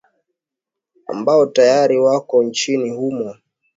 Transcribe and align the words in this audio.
ambao 1.07 1.45
tayari 1.45 1.97
wako 1.99 2.43
nchini 2.43 2.89
humo 2.89 3.35